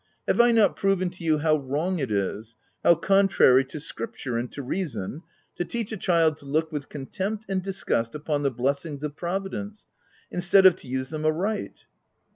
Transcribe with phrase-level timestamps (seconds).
[0.27, 4.35] Have I not proven to you how wrong it is— how contrary to Scrip ture
[4.35, 5.21] and to reason
[5.57, 9.85] to teach a child to look with contempt and disgust upon the blessings of Providence,
[10.31, 11.85] instead of to use them aright?"